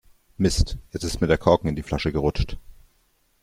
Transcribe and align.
Mist, 0.35 0.79
jetzt 0.93 1.03
ist 1.03 1.21
mir 1.21 1.27
der 1.27 1.37
Korken 1.37 1.69
in 1.69 1.75
die 1.75 1.83
Flasche 1.83 2.11
gerutscht. 2.11 2.57